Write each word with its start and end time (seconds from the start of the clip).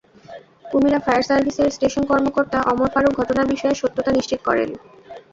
Kumira 0.71 0.99
fire 1.05 1.23
সার্ভিসের 1.27 1.73
station 1.75 2.03
কর্মকর্তা 2.11 2.57
ওমর 2.71 2.89
ফারুক 2.93 3.13
ঘটনার 3.19 3.51
বিষয়ে 3.53 3.79
সত্যতা 3.81 4.11
নিশ্চিত 4.17 4.39
করেন। 4.47 4.69